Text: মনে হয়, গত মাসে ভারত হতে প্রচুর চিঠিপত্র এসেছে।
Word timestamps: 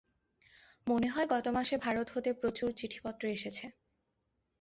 মনে 0.87 1.07
হয়, 1.07 1.27
গত 1.33 1.45
মাসে 1.47 1.75
ভারত 1.77 2.07
হতে 2.09 2.29
প্রচুর 2.33 2.69
চিঠিপত্র 2.79 3.23
এসেছে। 3.29 3.65